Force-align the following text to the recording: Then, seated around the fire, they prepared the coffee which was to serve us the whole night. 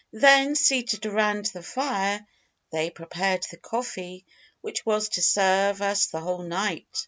Then, 0.13 0.55
seated 0.55 1.05
around 1.05 1.45
the 1.53 1.61
fire, 1.61 2.25
they 2.71 2.89
prepared 2.89 3.43
the 3.51 3.57
coffee 3.57 4.25
which 4.61 4.83
was 4.83 5.09
to 5.09 5.21
serve 5.21 5.79
us 5.79 6.07
the 6.07 6.21
whole 6.21 6.41
night. 6.41 6.87